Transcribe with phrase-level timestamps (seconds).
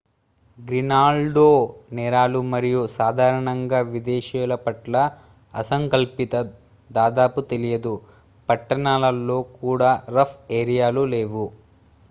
[0.59, 1.49] గ్రీన్లాండ్లో
[1.91, 4.95] నేరాలు మరియు సాధారణంగా విదేశీయుల పట్ల
[5.53, 6.33] అసంకల్పిత
[6.89, 7.93] దాదాపు తెలియదు
[8.49, 11.45] పట్టణాల్లో కూడా రఫ్ ఏరియాలు' లేవు